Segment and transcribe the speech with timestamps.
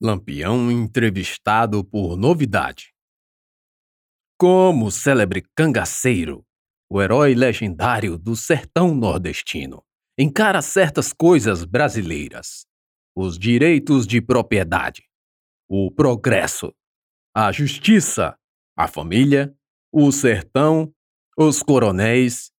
[0.00, 2.92] Lampião entrevistado por Novidade.
[4.38, 6.44] Como célebre cangaceiro,
[6.90, 9.82] o herói legendário do sertão nordestino
[10.18, 12.66] encara certas coisas brasileiras:
[13.16, 15.02] os direitos de propriedade,
[15.66, 16.74] o progresso,
[17.34, 18.38] a justiça,
[18.76, 19.56] a família,
[19.90, 20.92] o sertão,
[21.38, 22.50] os coronéis,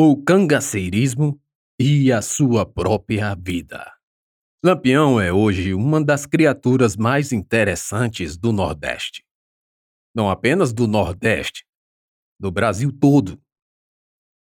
[0.00, 1.38] o cangaceirismo
[1.78, 3.95] e a sua própria vida.
[4.66, 9.24] Lampião é hoje uma das criaturas mais interessantes do Nordeste.
[10.12, 11.64] Não apenas do Nordeste,
[12.36, 13.40] do Brasil todo.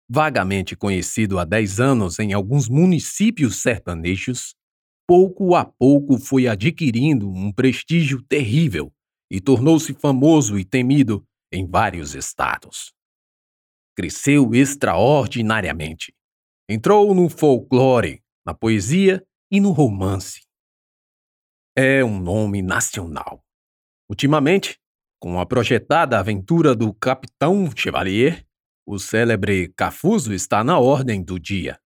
[0.08, 4.54] Vagamente conhecido há 10 anos em alguns municípios sertanejos,
[5.06, 8.90] pouco a pouco foi adquirindo um prestígio terrível
[9.30, 11.22] e tornou-se famoso e temido
[11.52, 12.94] em vários estados.
[13.94, 16.14] Cresceu extraordinariamente.
[16.66, 20.42] Entrou no folclore, na poesia e no romance.
[21.76, 23.44] É um nome nacional.
[24.08, 24.78] Ultimamente,
[25.20, 28.46] com a projetada aventura do Capitão Chevalier,
[28.86, 31.78] o célebre Cafuso está na ordem do dia.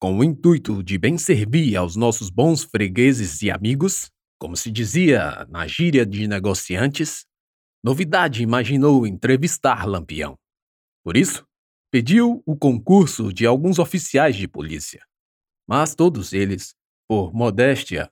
[0.00, 5.44] Com o intuito de bem servir aos nossos bons fregueses e amigos, como se dizia
[5.50, 7.26] na gíria de negociantes,
[7.82, 10.36] Novidade imaginou entrevistar Lampião.
[11.04, 11.46] Por isso,
[11.90, 15.00] pediu o concurso de alguns oficiais de polícia
[15.68, 16.74] mas todos eles,
[17.06, 18.10] por modéstia,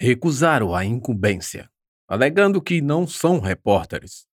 [0.00, 1.70] recusaram a incumbência,
[2.08, 4.26] alegando que não são repórteres.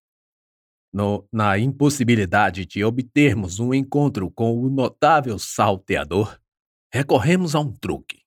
[0.94, 6.40] No, na impossibilidade de obtermos um encontro com o notável salteador,
[6.94, 8.22] recorremos a um truque.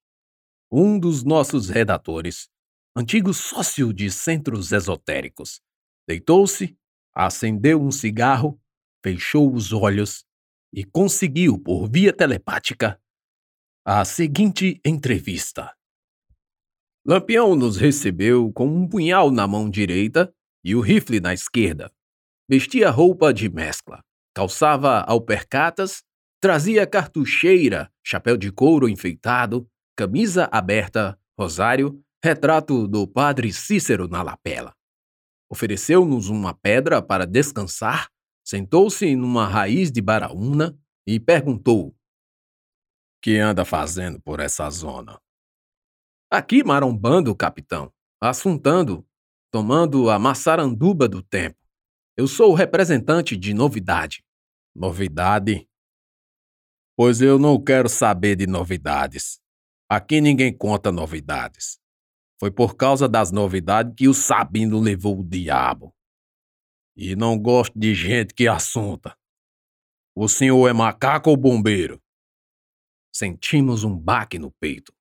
[0.70, 2.48] Um dos nossos redatores,
[2.96, 5.60] antigo sócio de centros esotéricos,
[6.06, 6.76] deitou-se,
[7.14, 8.60] acendeu um cigarro,
[9.02, 10.24] fechou os olhos
[10.72, 13.00] e conseguiu, por via telepática,
[13.86, 15.70] a seguinte entrevista.
[17.06, 20.32] Lampião nos recebeu com um punhal na mão direita
[20.64, 21.92] e o rifle na esquerda.
[22.48, 24.02] Vestia roupa de mescla,
[24.34, 26.02] calçava alpercatas,
[26.40, 34.72] trazia cartucheira, chapéu de couro enfeitado, camisa aberta, rosário, retrato do padre Cícero na lapela.
[35.50, 38.08] Ofereceu-nos uma pedra para descansar,
[38.42, 40.74] sentou-se numa raiz de baraúna
[41.06, 41.94] e perguntou:
[43.24, 45.18] que anda fazendo por essa zona?
[46.30, 47.90] Aqui marombando, capitão,
[48.20, 49.02] assuntando,
[49.50, 51.56] tomando a maçaranduba do tempo.
[52.18, 54.22] Eu sou o representante de novidade.
[54.76, 55.66] Novidade?
[56.94, 59.40] Pois eu não quero saber de novidades.
[59.88, 61.80] Aqui ninguém conta novidades.
[62.38, 65.94] Foi por causa das novidades que o Sabino levou o diabo.
[66.94, 69.16] E não gosto de gente que assunta.
[70.14, 72.03] O senhor é macaco ou bombeiro?
[73.14, 74.92] Sentimos um baque no peito.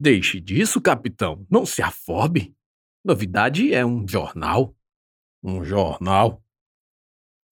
[0.00, 1.46] Deixe disso, capitão.
[1.48, 2.52] Não se afobe.
[3.04, 4.74] Novidade é um jornal.
[5.40, 6.42] Um jornal?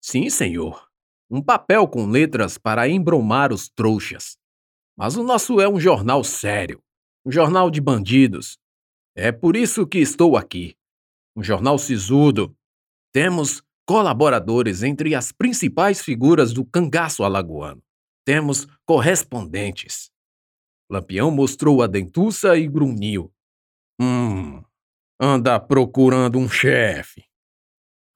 [0.02, 0.90] Sim, senhor.
[1.30, 4.36] Um papel com letras para embromar os trouxas.
[4.96, 6.82] Mas o nosso é um jornal sério.
[7.24, 8.58] Um jornal de bandidos.
[9.14, 10.76] É por isso que estou aqui.
[11.36, 12.56] Um jornal sisudo.
[13.12, 17.85] Temos colaboradores entre as principais figuras do cangaço alagoano.
[18.26, 20.10] Temos correspondentes.
[20.90, 23.32] Lampião mostrou a dentuça e grunhiu.
[24.00, 24.64] Hum,
[25.20, 27.24] anda procurando um chefe.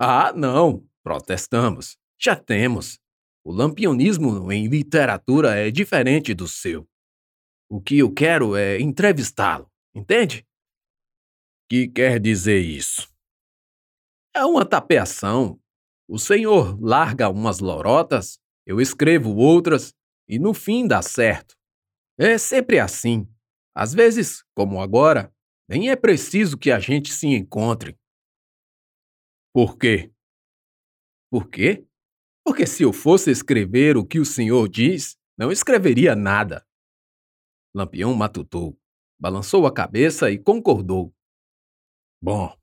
[0.01, 1.97] Ah, não, protestamos.
[2.21, 2.99] Já temos.
[3.45, 6.89] O lampianismo em literatura é diferente do seu.
[7.71, 10.45] O que eu quero é entrevistá-lo, entende?
[11.69, 13.09] Que quer dizer isso?
[14.35, 15.61] É uma tapeação.
[16.09, 19.95] O senhor larga umas lorotas, eu escrevo outras,
[20.31, 21.57] e no fim dá certo.
[22.17, 23.29] É sempre assim.
[23.75, 25.35] Às vezes, como agora,
[25.69, 27.99] nem é preciso que a gente se encontre.
[29.53, 30.13] Por quê?
[31.33, 31.85] Por quê?
[32.45, 36.65] Porque se eu fosse escrever o que o senhor diz, não escreveria nada.
[37.75, 38.79] Lampião matutou,
[39.21, 41.13] balançou a cabeça e concordou.
[42.23, 42.57] Bom,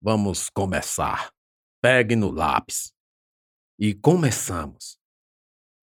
[0.00, 1.32] vamos começar.
[1.80, 2.92] Pegue no lápis.
[3.78, 5.01] E começamos.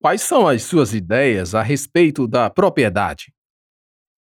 [0.01, 3.33] Quais são as suas ideias a respeito da propriedade?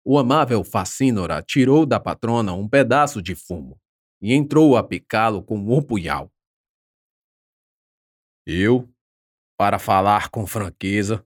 [0.03, 3.79] O amável Facínora tirou da patrona um pedaço de fumo
[4.19, 6.31] e entrou a picá-lo com um punhal.
[8.43, 8.91] Eu,
[9.55, 11.23] para falar com franqueza,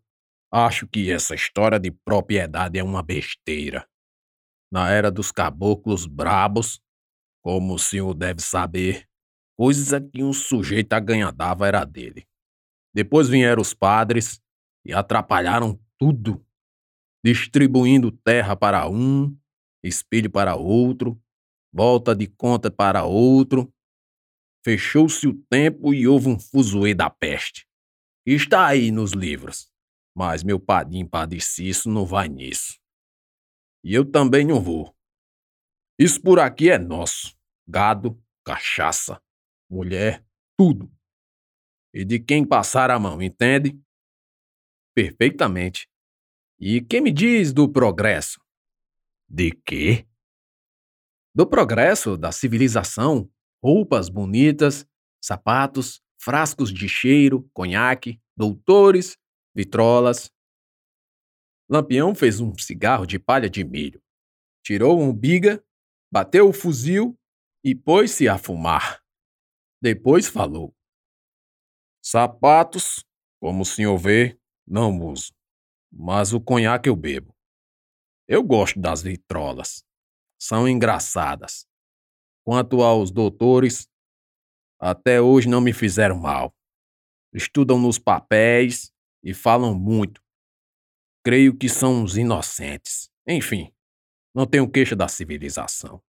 [0.51, 3.87] acho que essa história de propriedade é uma besteira.
[4.69, 6.81] Na era dos caboclos brabos,
[7.41, 9.07] como o senhor deve saber,
[9.57, 12.27] coisa que um sujeito aganhadava era dele.
[12.93, 14.41] Depois vieram os padres
[14.85, 16.45] e atrapalharam tudo,
[17.23, 19.37] distribuindo terra para um,
[19.83, 21.21] espelho para outro,
[21.71, 23.73] volta de conta para outro.
[24.63, 27.67] Fechou-se o tempo e houve um fuzuê da peste.
[28.25, 29.71] Está aí nos livros.
[30.15, 32.79] Mas meu padim padeciço não vai nisso.
[33.83, 34.95] E eu também não vou.
[35.97, 37.35] Isso por aqui é nosso.
[37.67, 39.21] Gado, cachaça,
[39.69, 40.23] mulher,
[40.57, 40.91] tudo.
[41.93, 43.79] E de quem passar a mão, entende?
[44.95, 45.87] Perfeitamente.
[46.59, 48.39] E quem me diz do progresso?
[49.29, 50.07] De quê?
[51.33, 53.29] Do progresso, da civilização,
[53.63, 54.85] roupas bonitas,
[55.23, 59.17] sapatos, frascos de cheiro, conhaque, doutores,
[59.55, 60.31] vitrolas.
[61.69, 64.01] Lampião fez um cigarro de palha de milho,
[64.63, 65.63] tirou um biga,
[66.11, 67.17] bateu o fuzil
[67.63, 69.01] e pôs-se a fumar.
[69.81, 70.75] Depois falou:
[72.01, 73.05] Sapatos,
[73.39, 75.33] como o senhor vê, não uso,
[75.91, 77.35] mas o conhaque eu bebo.
[78.27, 79.85] Eu gosto das vitrolas,
[80.39, 81.67] são engraçadas.
[82.43, 83.87] Quanto aos doutores,
[84.79, 86.55] até hoje não me fizeram mal.
[87.31, 88.91] Estudam nos papéis
[89.23, 90.21] e falam muito.
[91.23, 93.11] Creio que são uns inocentes.
[93.27, 93.71] Enfim,
[94.33, 96.01] não tenho queixa da civilização.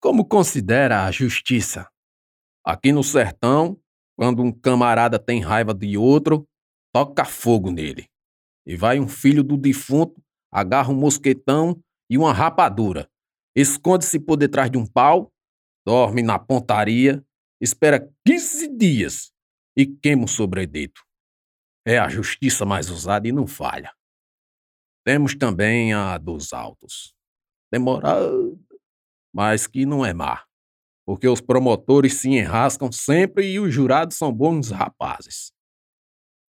[0.00, 1.90] Como considera a justiça?
[2.64, 3.78] Aqui no sertão,
[4.16, 6.48] quando um camarada tem raiva de outro,
[6.92, 8.08] toca fogo nele.
[8.66, 10.20] E vai um filho do defunto,
[10.50, 11.80] agarra um mosquetão
[12.10, 13.08] e uma rapadura,
[13.54, 15.30] esconde-se por detrás de um pau,
[15.86, 17.24] dorme na pontaria,
[17.60, 19.32] espera 15 dias
[19.76, 21.04] e queima o sobredeito.
[21.86, 23.94] É a justiça mais usada e não falha.
[25.04, 27.14] Temos também a dos autos.
[27.70, 28.28] Demorada,
[29.32, 30.44] mas que não é má,
[31.06, 35.52] porque os promotores se enrascam sempre e os jurados são bons rapazes.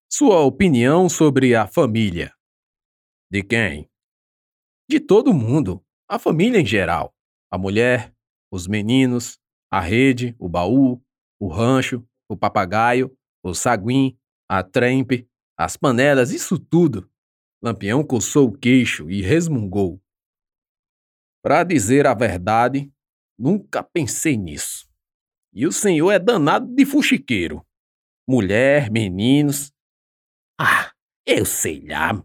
[0.07, 2.31] Sua opinião sobre a família?
[3.31, 3.89] De quem?
[4.87, 7.15] De todo mundo, a família em geral.
[7.49, 8.13] A mulher,
[8.51, 9.39] os meninos,
[9.71, 11.03] a rede, o baú,
[11.39, 13.11] o rancho, o papagaio,
[13.43, 14.15] o saguim,
[14.47, 15.27] a trempe,
[15.57, 17.09] as panelas, isso tudo.
[17.59, 19.99] Lampião coçou o queixo e resmungou.
[21.41, 22.92] Para dizer a verdade,
[23.37, 24.87] nunca pensei nisso.
[25.53, 27.65] E o senhor é danado de fuxiqueiro.
[28.27, 29.71] Mulher, meninos.
[30.59, 30.91] Ah,
[31.25, 32.23] eu sei lá.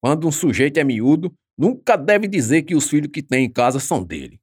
[0.00, 3.78] Quando um sujeito é miúdo, nunca deve dizer que os filhos que tem em casa
[3.78, 4.40] são dele.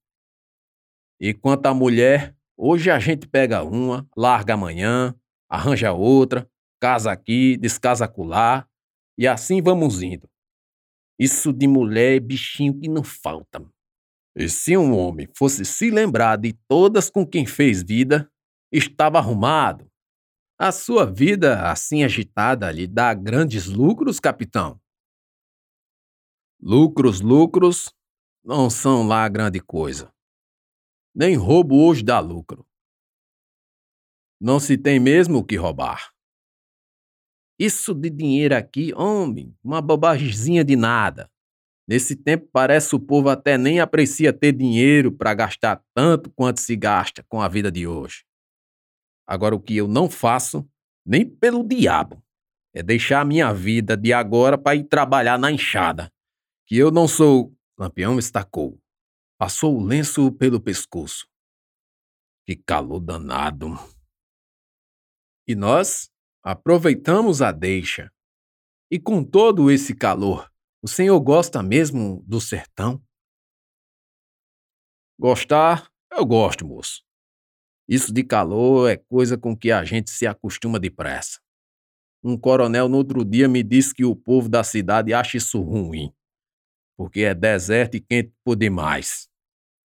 [1.19, 5.13] E quanto à mulher, hoje a gente pega uma, larga amanhã,
[5.49, 6.49] arranja outra,
[6.79, 8.65] casa aqui, descasa acolá,
[9.17, 10.29] e assim vamos indo.
[11.19, 13.61] Isso de mulher é bichinho que não falta.
[14.39, 18.31] E se um homem fosse se lembrar de todas com quem fez vida,
[18.71, 19.91] estava arrumado.
[20.57, 24.81] A sua vida assim agitada lhe dá grandes lucros, capitão?
[26.61, 27.93] Lucros, lucros,
[28.41, 30.09] não são lá grande coisa.
[31.13, 32.65] Nem roubo hoje dá lucro.
[34.39, 36.13] Não se tem mesmo o que roubar.
[37.59, 41.29] Isso de dinheiro aqui, homem, uma bobagemzinha de nada.
[41.89, 46.75] Nesse tempo parece o povo até nem aprecia ter dinheiro para gastar tanto quanto se
[46.75, 48.23] gasta com a vida de hoje.
[49.25, 50.69] Agora o que eu não faço,
[51.03, 52.23] nem pelo diabo,
[52.75, 56.13] é deixar a minha vida de agora para ir trabalhar na enxada.
[56.67, 57.57] Que eu não sou.
[57.75, 58.79] Lampião estacou.
[59.35, 61.27] Passou o lenço pelo pescoço.
[62.45, 63.73] Que calor danado.
[65.47, 66.11] E nós
[66.43, 68.11] aproveitamos a deixa.
[68.91, 70.47] E com todo esse calor,
[70.81, 73.01] o senhor gosta mesmo do sertão?
[75.19, 77.03] Gostar, eu gosto, moço.
[77.87, 81.39] Isso de calor é coisa com que a gente se acostuma depressa.
[82.23, 86.13] Um coronel no outro dia me disse que o povo da cidade acha isso ruim,
[86.97, 89.27] porque é deserto e quente por demais.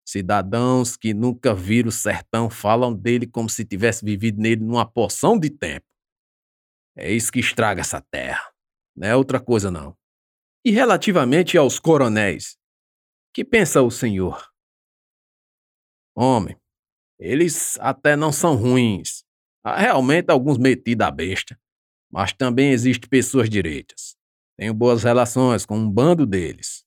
[0.08, 5.38] Cidadãos que nunca viram o sertão falam dele como se tivesse vivido nele numa porção
[5.38, 5.86] de tempo.
[6.96, 8.52] É isso que estraga essa terra.
[8.96, 9.96] Não é outra coisa, não.
[10.64, 12.58] E relativamente aos coronéis,
[13.34, 14.52] que pensa o senhor?
[16.16, 16.56] Homem,
[17.18, 19.24] eles até não são ruins.
[19.64, 21.60] Há realmente alguns metidos à besta.
[22.12, 24.18] Mas também existem pessoas direitas.
[24.58, 26.84] Tenho boas relações com um bando deles.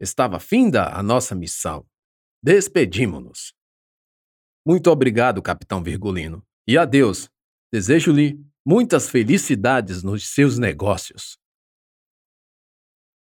[0.00, 1.86] Estava finda a nossa missão.
[2.42, 3.52] Despedimos-nos.
[4.66, 6.42] Muito obrigado, capitão Virgulino.
[6.66, 7.28] E adeus.
[7.72, 11.39] Desejo-lhe muitas felicidades nos seus negócios.